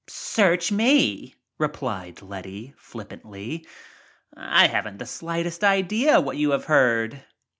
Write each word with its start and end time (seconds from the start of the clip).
"Search 0.07 0.71
me," 0.71 1.35
replied 1.59 2.23
Letty, 2.23 2.73
flippantly. 2.75 3.67
"I 4.35 4.65
haven't 4.65 4.97
the 4.97 5.05
slightest 5.05 5.63
idea 5.63 6.19
what 6.19 6.37
you 6.37 6.49
have 6.53 6.65
heard." 6.65 7.23